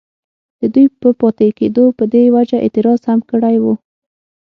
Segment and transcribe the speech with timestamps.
[0.59, 3.73] ددوي پۀ پاتې کيدو پۀ دې وجه اعتراض هم کړی وو،